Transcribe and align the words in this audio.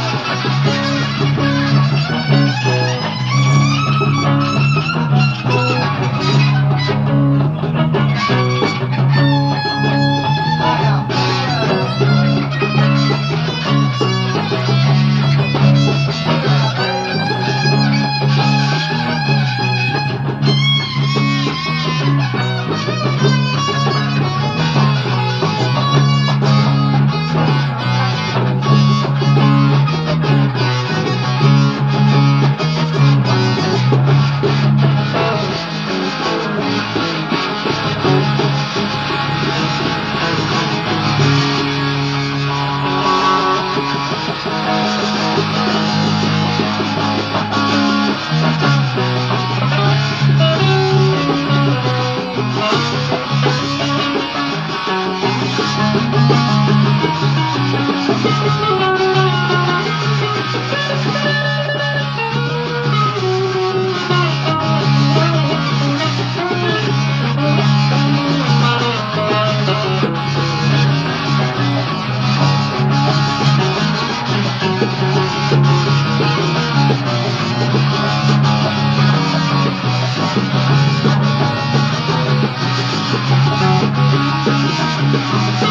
Música 85.29 85.70